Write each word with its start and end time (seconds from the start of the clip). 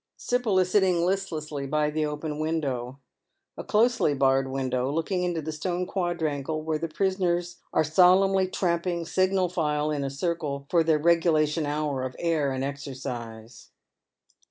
Sibyl 0.17 0.57
is 0.57 0.71
sitting 0.71 1.05
listlessly 1.05 1.67
by 1.67 1.91
the 1.91 2.07
open 2.07 2.39
window— 2.39 2.97
a 3.55 3.63
closely 3.63 4.15
barred 4.15 4.47
window 4.49 4.89
looking 4.91 5.21
into 5.21 5.43
the 5.43 5.51
stone 5.51 5.85
quadrangle 5.85 6.63
where 6.63 6.79
the 6.79 6.87
prisoners 6.87 7.57
are 7.71 7.83
solemnly 7.83 8.47
tramping, 8.47 9.05
single 9.05 9.47
file, 9.47 9.91
in 9.91 10.03
a 10.03 10.09
circle, 10.09 10.65
for 10.71 10.83
their 10.83 10.97
regulation 10.97 11.67
hour 11.67 12.01
of 12.01 12.15
air 12.17 12.51
and 12.51 12.63
exercise. 12.63 13.69